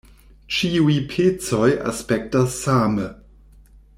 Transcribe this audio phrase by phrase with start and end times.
[0.59, 3.09] Ĉiuj pecoj aspektas same.